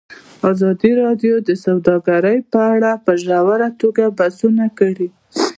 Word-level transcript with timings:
ازادي 0.51 0.91
راډیو 1.03 1.33
د 1.47 1.49
سوداګري 1.65 2.37
په 2.51 2.59
اړه 2.73 2.91
په 3.05 3.11
ژوره 3.23 3.69
توګه 3.81 4.03
بحثونه 4.17 4.65
کړي. 4.79 5.07